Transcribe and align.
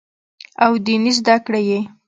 او 0.63 0.71
ديني 0.85 1.11
زدکړې 1.17 1.61
ئې 1.73 1.79